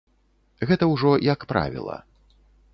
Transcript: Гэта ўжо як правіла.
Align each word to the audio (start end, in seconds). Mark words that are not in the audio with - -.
Гэта 0.71 0.87
ўжо 0.93 1.11
як 1.33 1.45
правіла. 1.55 1.97